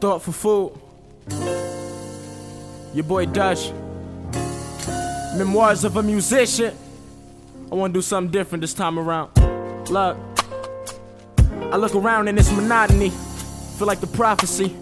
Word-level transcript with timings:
Thought 0.00 0.22
for 0.22 0.30
food. 0.30 0.72
Your 2.94 3.02
boy 3.02 3.26
Dutch. 3.26 3.72
Memoirs 5.36 5.82
of 5.82 5.96
a 5.96 6.02
musician. 6.04 6.72
I 7.72 7.74
wanna 7.74 7.92
do 7.92 8.00
something 8.00 8.30
different 8.30 8.60
this 8.62 8.74
time 8.74 8.96
around. 8.96 9.36
Look, 9.90 10.16
I 11.72 11.76
look 11.76 11.96
around 11.96 12.28
in 12.28 12.36
this 12.36 12.52
monotony. 12.52 13.10
Feel 13.76 13.88
like 13.88 13.98
the 13.98 14.06
prophecy. 14.06 14.76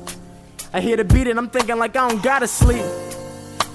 I 0.74 0.82
hear 0.82 0.98
the 0.98 1.04
beat 1.04 1.28
and 1.28 1.38
I'm 1.38 1.48
thinking 1.48 1.78
like 1.78 1.96
I 1.96 2.08
don't 2.08 2.22
gotta 2.22 2.46
sleep. 2.46 2.84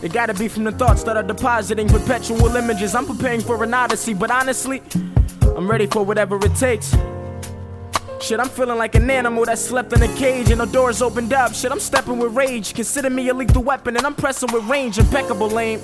It 0.03 0.13
gotta 0.13 0.35
be 0.35 0.48
from 0.48 0.63
the 0.63 0.71
thoughts 0.71 1.02
that 1.05 1.17
are 1.17 1.23
depositing 1.23 1.88
perpetual 1.88 2.55
images. 2.55 2.94
I'm 2.94 3.08
preparing 3.08 3.41
for 3.41 3.63
an 3.63 3.73
odyssey, 3.73 4.13
but 4.13 4.30
honestly, 4.30 4.84
I'm 5.58 5.70
ready 5.70 5.88
for 5.88 6.03
whatever 6.03 6.38
it 6.38 6.55
takes. 6.55 6.95
Shit, 8.21 8.39
I'm 8.39 8.49
feeling 8.49 8.77
like 8.77 8.93
an 8.95 9.09
animal 9.09 9.45
that 9.45 9.57
slept 9.57 9.93
in 9.93 10.03
a 10.03 10.16
cage 10.16 10.52
and 10.52 10.62
the 10.62 10.66
doors 10.66 11.02
opened 11.02 11.34
up. 11.34 11.53
Shit, 11.53 11.71
I'm 11.71 11.79
stepping 11.79 12.20
with 12.20 12.34
rage. 12.34 12.73
Consider 12.73 13.09
me 13.09 13.27
a 13.29 13.34
lethal 13.34 13.63
weapon 13.63 13.98
and 13.98 14.05
I'm 14.05 14.13
pressing 14.13 14.52
with 14.53 14.63
range, 14.66 14.99
impeccable 14.99 15.57
aim. 15.59 15.81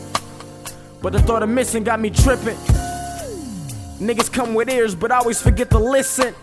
But 1.02 1.14
the 1.14 1.20
thought 1.22 1.42
of 1.42 1.50
missing 1.50 1.84
got 1.84 2.00
me 2.00 2.12
tripping. 2.12 2.58
Niggas 4.00 4.32
come 4.32 4.54
with 4.54 4.70
ears, 4.70 4.94
but 4.94 5.12
always 5.12 5.42
forget 5.42 5.72
to 5.72 5.80
listen. 5.80 6.36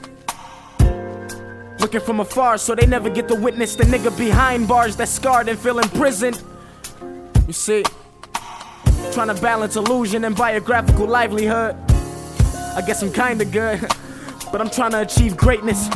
Looking 1.78 2.00
from 2.00 2.18
afar, 2.18 2.58
so 2.58 2.74
they 2.74 2.86
never 2.86 3.08
get 3.08 3.28
to 3.28 3.36
witness 3.36 3.76
the 3.76 3.84
nigga 3.84 4.16
behind 4.18 4.66
bars 4.66 4.96
that's 4.96 5.12
scarred 5.12 5.48
and 5.48 5.56
feel 5.56 5.78
imprisoned. 5.78 6.42
You 7.46 7.52
see, 7.52 7.84
trying 9.12 9.28
to 9.28 9.40
balance 9.40 9.76
illusion 9.76 10.24
and 10.24 10.34
biographical 10.34 11.06
livelihood. 11.06 11.76
I 12.74 12.82
guess 12.84 13.02
I'm 13.02 13.12
kinda 13.12 13.44
good, 13.44 13.80
but 14.54 14.60
I'm 14.60 14.70
trying 14.70 14.92
to 14.92 15.00
achieve 15.00 15.36
greatness. 15.36 15.88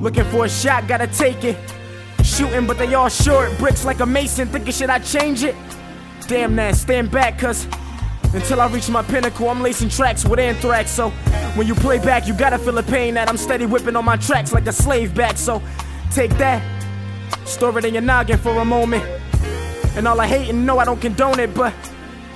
Looking 0.00 0.24
for 0.24 0.46
a 0.46 0.48
shot, 0.48 0.88
gotta 0.88 1.06
take 1.06 1.44
it. 1.44 1.56
Shooting, 2.24 2.66
but 2.66 2.76
they 2.76 2.92
all 2.94 3.08
short. 3.08 3.56
Bricks 3.56 3.84
like 3.84 4.00
a 4.00 4.06
mason, 4.06 4.48
thinking 4.48 4.72
should 4.72 4.90
I 4.90 4.98
change 4.98 5.44
it? 5.44 5.54
Damn 6.26 6.56
that, 6.56 6.74
stand 6.74 7.12
back, 7.12 7.38
cuz 7.38 7.68
until 8.34 8.60
I 8.60 8.66
reach 8.66 8.90
my 8.90 9.02
pinnacle, 9.02 9.48
I'm 9.48 9.62
lacing 9.62 9.90
tracks 9.90 10.24
with 10.24 10.40
anthrax. 10.40 10.90
So 10.90 11.10
when 11.54 11.68
you 11.68 11.76
play 11.76 12.00
back, 12.00 12.26
you 12.26 12.34
gotta 12.34 12.58
feel 12.58 12.72
the 12.72 12.82
pain 12.82 13.14
that 13.14 13.28
I'm 13.28 13.36
steady 13.36 13.64
whipping 13.64 13.94
on 13.94 14.04
my 14.04 14.16
tracks 14.16 14.52
like 14.52 14.66
a 14.66 14.72
slave 14.72 15.14
back. 15.14 15.36
So 15.36 15.62
take 16.10 16.32
that, 16.38 16.60
store 17.44 17.78
it 17.78 17.84
in 17.84 17.94
your 17.94 18.02
noggin 18.02 18.38
for 18.38 18.58
a 18.58 18.64
moment. 18.64 19.04
And 19.94 20.08
all 20.08 20.20
I 20.20 20.26
hate 20.26 20.48
and 20.48 20.66
know 20.66 20.80
I 20.80 20.84
don't 20.84 21.00
condone 21.00 21.38
it, 21.38 21.54
but 21.54 21.72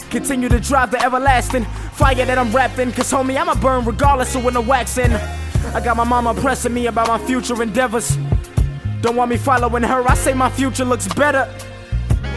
continue 0.09 0.49
to 0.49 0.61
drive 0.61 0.93
the 0.93 1.03
everlasting 1.03 1.67
fire 2.03 2.27
that 2.27 2.37
I'm 2.37 2.51
wrapped 2.51 2.81
in. 2.81 2.91
Cause 2.91 3.13
homie, 3.13 3.41
I'ma 3.41 3.55
burn 3.55 3.85
regardless 3.85 4.35
of 4.35 4.45
when 4.45 4.55
the 4.55 4.61
wax 4.61 4.99
in. 4.99 5.13
I 5.73 5.81
got 5.81 5.97
my 5.97 6.03
mama 6.03 6.35
pressing 6.35 6.75
me 6.75 6.89
about 6.89 7.07
my 7.07 7.19
future 7.27 7.63
endeavors. 7.63 8.19
Don't 9.03 9.15
want 9.15 9.31
me 9.31 9.37
following 9.37 9.85
her, 9.85 10.11
I 10.11 10.15
say 10.15 10.35
my 10.35 10.51
future 10.51 10.85
looks 10.85 11.07
better. 11.15 11.49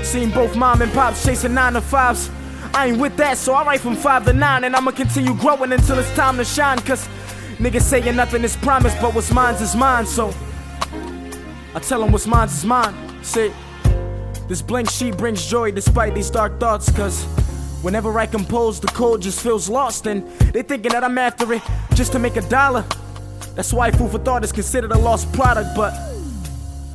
Seen 0.04 0.30
both 0.30 0.56
mom 0.56 0.84
and 0.84 0.94
pops 0.94 1.26
chasing 1.26 1.56
nine 1.56 1.74
to 1.74 1.82
fives. 1.82 2.30
I 2.76 2.88
ain't 2.88 3.00
with 3.00 3.18
that, 3.18 3.40
so 3.40 3.56
I 3.56 3.66
write 3.66 3.82
from 3.82 3.96
five 3.96 4.24
to 4.26 4.34
nine, 4.34 4.66
and 4.66 4.76
I'ma 4.76 4.92
continue 4.92 5.34
growing 5.34 5.72
until 5.72 5.98
it's 5.98 6.14
time 6.14 6.38
to 6.38 6.46
shine. 6.46 6.78
Cause 6.80 7.08
niggas 7.58 7.82
saying 7.82 8.16
nothing 8.16 8.44
is 8.44 8.56
promised, 8.58 9.02
but 9.02 9.16
what's 9.16 9.32
mine's 9.32 9.62
is 9.62 9.76
mine, 9.76 10.06
so 10.06 10.32
I 11.74 11.80
tell 11.80 12.02
them 12.02 12.12
what's 12.12 12.28
mine's 12.28 12.56
is 12.56 12.66
mine. 12.66 12.94
See, 13.24 13.52
this 14.48 14.62
blank 14.62 14.92
sheet 14.92 15.18
brings 15.18 15.44
joy 15.44 15.72
despite 15.72 16.14
these 16.14 16.30
dark 16.30 16.60
thoughts, 16.60 16.92
cause 16.92 17.26
whenever 17.86 18.18
I 18.18 18.26
compose, 18.26 18.80
the 18.80 18.88
code 18.88 19.22
just 19.22 19.44
feels 19.44 19.70
lost, 19.70 20.08
and 20.08 20.28
they 20.54 20.64
thinking 20.64 20.92
that 20.94 21.04
I'm 21.04 21.20
after 21.20 21.54
it 21.54 21.62
just 21.94 22.14
to 22.14 22.20
make 22.20 22.36
a 22.36 22.42
dollar. 22.50 22.84
That's 23.54 23.72
why 23.72 23.92
food 23.92 24.10
for 24.10 24.18
thought 24.18 24.44
is 24.44 24.52
considered 24.52 24.92
a 24.92 24.98
lost 24.98 25.32
product, 25.34 25.76
but 25.76 25.94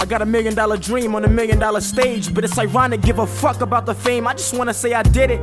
I 0.00 0.04
got 0.04 0.20
a 0.20 0.26
million 0.26 0.52
dollar 0.52 0.76
dream 0.76 1.14
on 1.14 1.24
a 1.24 1.28
million 1.28 1.60
dollar 1.60 1.80
stage, 1.80 2.34
but 2.34 2.42
it's 2.42 2.58
ironic, 2.58 3.02
give 3.02 3.20
a 3.20 3.26
fuck 3.26 3.60
about 3.60 3.86
the 3.86 3.94
fame. 3.94 4.26
I 4.26 4.32
just 4.32 4.52
wanna 4.52 4.74
say 4.74 4.92
I 4.92 5.04
did 5.04 5.30
it 5.30 5.40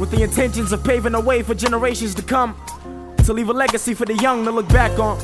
with 0.00 0.10
the 0.10 0.20
intentions 0.24 0.72
of 0.72 0.82
paving 0.82 1.12
the 1.12 1.20
way 1.20 1.44
for 1.44 1.54
generations 1.54 2.12
to 2.16 2.22
come, 2.22 2.56
to 3.24 3.32
leave 3.32 3.50
a 3.50 3.52
legacy 3.52 3.94
for 3.94 4.04
the 4.04 4.16
young 4.16 4.44
to 4.46 4.50
look 4.50 4.68
back 4.70 4.98
on. 4.98 5.16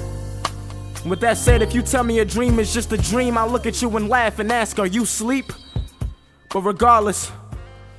With 1.05 1.19
that 1.21 1.37
said, 1.37 1.62
if 1.62 1.75
you 1.75 1.83
tell 1.83 2.05
me 2.05 2.21
a 2.21 2.25
dream 2.25 2.61
is 2.61 2.72
just 2.72 2.93
a 2.93 2.97
dream, 2.97 3.37
I'll 3.37 3.51
look 3.51 3.67
at 3.67 3.83
you 3.83 3.97
and 3.97 4.09
laugh 4.09 4.39
and 4.39 4.53
ask, 4.53 4.78
Are 4.78 4.87
you 4.87 5.03
asleep? 5.03 5.53
But 6.51 6.61
regardless, 6.61 7.33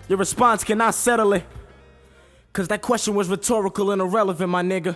your 0.07 0.18
response 0.18 0.63
cannot 0.63 0.95
settle 0.95 1.34
it. 1.34 1.44
Cause 2.53 2.68
that 2.69 2.81
question 2.81 3.13
was 3.13 3.29
rhetorical 3.29 3.91
and 3.91 4.01
irrelevant, 4.01 4.50
my 4.50 4.63
nigga. 4.63 4.95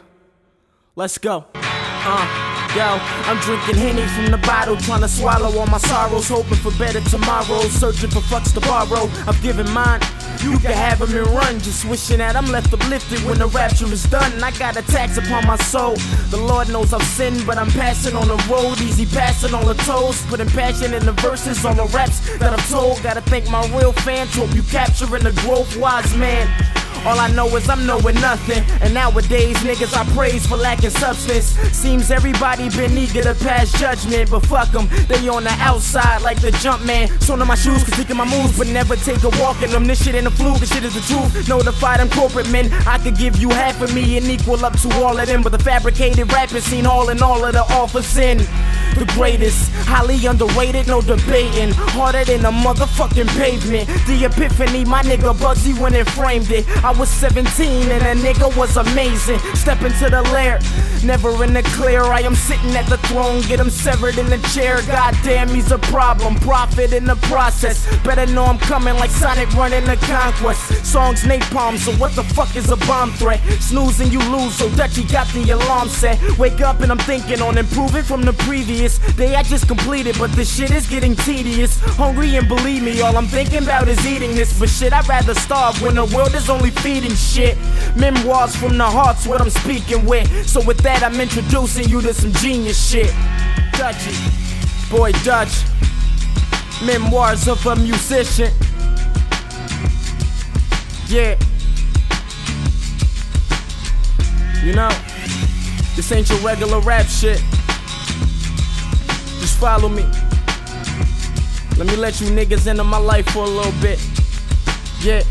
Let's 0.96 1.18
go. 1.18 1.46
Uh. 1.54 2.48
Yo, 2.76 2.98
I'm 3.28 3.38
drinking 3.40 3.76
Henny 3.76 4.08
from 4.16 4.32
the 4.32 4.38
bottle, 4.48 4.78
trying 4.78 5.02
to 5.02 5.08
swallow 5.10 5.60
all 5.60 5.68
my 5.68 5.78
sorrows, 5.78 6.30
hoping 6.30 6.56
for 6.56 6.72
better 6.80 7.02
tomorrows, 7.02 7.70
searching 7.70 8.10
for 8.10 8.22
fucks 8.22 8.54
to 8.54 8.62
borrow. 8.62 9.12
I've 9.28 9.42
given 9.44 9.70
mine, 9.74 10.00
you 10.44 10.58
can 10.60 10.72
have 10.72 11.00
them 11.00 11.16
and 11.16 11.28
run, 11.28 11.60
just 11.60 11.86
wishing 11.86 12.18
that 12.18 12.36
I'm 12.36 12.46
left 12.48 12.74
uplifted 12.74 13.20
when 13.24 13.38
the 13.40 13.48
rapture 13.48 13.86
is 13.86 14.04
done. 14.04 14.44
I 14.44 14.52
got 14.58 14.78
a 14.78 14.82
tax 14.82 15.18
upon 15.18 15.46
my 15.46 15.58
soul. 15.58 15.96
The 16.30 16.38
Lord 16.38 16.70
knows 16.70 16.94
I've 16.94 17.04
sinned, 17.04 17.46
but 17.46 17.58
I'm 17.58 17.70
passing 17.72 18.16
on 18.16 18.28
the 18.28 18.38
road, 18.50 18.80
easy 18.82 19.06
passing 19.06 19.54
on 19.54 19.66
the 19.66 19.76
toes, 19.86 20.22
putting 20.28 20.50
passion 20.50 20.94
in 20.94 21.06
the 21.06 21.14
verses 21.14 21.64
on 21.66 21.78
the 21.78 21.86
raps 21.86 22.20
that 22.40 22.54
I've 22.54 22.70
told. 22.70 23.02
Gotta 23.04 23.22
thank 23.22 23.50
my 23.50 23.66
real 23.78 23.94
fans, 23.94 24.36
hope 24.36 24.54
you 24.54 24.64
capturing 24.64 25.24
the 25.24 25.34
growth, 25.44 25.78
wise 25.78 26.16
man. 26.16 26.81
All 27.06 27.20
I 27.20 27.32
know 27.32 27.48
is 27.56 27.68
I'm 27.68 27.86
knowing 27.86 28.16
nothing. 28.16 28.64
And 28.82 28.94
nowadays, 28.94 29.58
niggas 29.58 29.96
I 29.96 30.06
praise 30.14 30.46
for 30.46 30.56
lacking 30.56 30.92
substance. 30.92 31.58
Seems 31.76 32.12
everybody 32.12 32.70
been 32.70 32.98
eager 32.98 33.24
to 33.24 33.34
pass 33.36 33.72
judgment, 33.80 34.30
but 34.30 34.46
fuck 34.46 34.72
them. 34.72 34.88
They 35.08 35.28
on 35.28 35.44
the 35.44 35.56
outside 35.60 36.22
like 36.22 36.42
the 36.42 36.52
jump 36.52 36.86
man. 36.86 37.10
On 37.30 37.48
my 37.48 37.56
shoes, 37.56 37.84
critiquing 37.84 38.18
my 38.18 38.26
moves, 38.26 38.58
but 38.58 38.68
never 38.68 38.96
take 38.98 39.24
a 39.24 39.30
walk 39.42 39.64
in 39.64 39.72
them. 39.72 39.86
This 39.86 40.04
shit 40.04 40.16
ain't 40.16 40.28
a 40.28 40.32
fluke, 40.32 40.60
this 40.60 40.72
shit 40.74 40.84
is 40.84 40.94
the 40.94 41.02
truth. 41.02 41.48
Notify 41.48 41.98
them 41.98 42.10
corporate 42.10 42.50
men. 42.52 42.72
I 42.86 42.98
could 42.98 43.18
give 43.18 43.38
you 43.38 43.50
half 43.50 43.82
of 43.82 43.96
me 43.96 44.18
and 44.18 44.26
equal 44.28 44.64
up 44.66 44.78
to 44.82 44.94
all 45.02 45.18
of 45.18 45.28
them. 45.28 45.42
But 45.42 45.54
the 45.54 45.60
fabricated 45.60 46.32
rapping 46.32 46.62
scene, 46.62 46.86
all 46.86 47.10
in 47.10 47.22
all 47.24 47.44
of 47.44 47.54
the 47.54 47.62
offers 47.74 48.18
in. 48.18 48.40
The 48.98 49.06
greatest, 49.16 49.72
highly 49.88 50.26
underrated, 50.26 50.88
no 50.88 51.02
debating. 51.02 51.72
Harder 51.72 52.24
than 52.26 52.46
a 52.46 52.52
motherfucking 52.52 53.28
pavement. 53.38 53.88
The 54.06 54.26
epiphany, 54.26 54.86
my 54.86 55.02
nigga 55.02 55.34
Bugsy 55.34 55.78
went 55.80 55.96
and 55.96 56.08
framed 56.08 56.52
it. 56.52 56.68
I 56.84 56.92
was 56.92 57.10
17 57.10 57.90
and 57.90 58.04
a 58.04 58.22
nigga 58.22 58.56
was 58.58 58.78
amazing. 58.78 59.40
Step 59.56 59.82
into 59.82 60.10
the 60.10 60.22
lair, 60.34 60.60
never 61.04 61.44
in 61.44 61.54
the 61.54 61.64
clear. 61.78 62.04
I 62.04 62.20
am 62.20 62.36
sitting 62.36 62.76
at 62.76 62.88
the 62.88 62.98
throne, 63.08 63.42
get 63.42 63.60
him 63.60 63.70
severed 63.70 64.18
in 64.18 64.30
the 64.30 64.38
chair. 64.54 64.82
Goddamn, 64.88 65.50
he's 65.50 65.72
a 65.72 65.80
problem. 65.80 66.36
Profit 66.36 66.94
in 66.94 67.06
the 67.06 67.16
process. 67.28 67.88
Better 68.04 68.26
know 68.28 68.46
I'm 68.46 68.60
coming 68.60 68.96
like 68.96 69.10
Sonic 69.10 69.52
running 69.54 69.86
the 69.86 69.98
conquest. 69.98 70.86
Songs 70.86 71.24
napalm, 71.24 71.78
so 71.78 71.92
what 71.94 72.16
the 72.16 72.24
fuck 72.24 72.56
is 72.56 72.70
a 72.70 72.78
bomb 72.88 73.12
threat? 73.14 73.40
Snoozing, 73.62 74.12
you 74.12 74.20
lose, 74.30 74.56
so 74.56 74.70
Dutchy 74.76 75.04
got 75.06 75.28
the 75.30 75.50
alarm 75.52 75.88
set. 75.88 76.20
Wake 76.38 76.62
up 76.62 76.82
and 76.82 76.92
I'm 76.92 77.00
thinking 77.00 77.42
on 77.42 77.58
improving 77.58 78.04
from 78.04 78.24
the 78.24 78.34
previous 78.34 78.81
day 78.90 79.36
I 79.36 79.44
just 79.44 79.68
completed, 79.68 80.16
but 80.18 80.32
this 80.32 80.56
shit 80.56 80.72
is 80.72 80.88
getting 80.88 81.16
tedious. 81.16 81.80
Hungry 81.82 82.36
and 82.36 82.48
believe 82.48 82.82
me, 82.82 83.00
all 83.02 83.16
I'm 83.16 83.28
thinking 83.28 83.64
about 83.64 83.88
is 83.88 84.04
eating 84.08 84.34
this. 84.34 84.58
But 84.60 84.70
shit, 84.70 84.92
I'd 84.92 85.08
rather 85.08 85.36
starve 85.36 85.80
when 85.82 85.96
the 85.96 86.06
world 86.06 86.34
is 86.34 86.50
only 86.50 86.72
feeding 86.72 87.14
shit. 87.14 87.58
Memoirs 87.96 88.56
from 88.56 88.78
the 88.78 88.86
heart's 88.86 89.28
what 89.28 89.40
I'm 89.40 89.52
speaking 89.52 90.06
with. 90.06 90.28
So 90.48 90.66
with 90.66 90.80
that, 90.80 91.04
I'm 91.04 91.20
introducing 91.20 91.90
you 91.90 92.02
to 92.02 92.14
some 92.14 92.32
genius 92.34 92.90
shit. 92.90 93.14
Dutchy, 93.74 94.16
boy 94.90 95.12
Dutch. 95.24 95.64
Memoirs 96.84 97.48
of 97.48 97.64
a 97.68 97.76
musician. 97.76 98.52
Yeah. 101.08 101.38
You 104.64 104.74
know, 104.74 104.90
this 105.96 106.12
ain't 106.12 106.30
your 106.30 106.40
regular 106.40 106.80
rap 106.80 107.06
shit. 107.06 107.44
Follow 109.62 109.90
me. 109.90 110.02
Let 111.78 111.86
me 111.86 111.96
let 111.96 112.20
you 112.20 112.26
niggas 112.32 112.66
into 112.66 112.84
my 112.84 112.98
life 112.98 113.28
for 113.30 113.44
a 113.44 113.48
little 113.48 113.72
bit. 113.80 114.00
Yeah. 115.02 115.22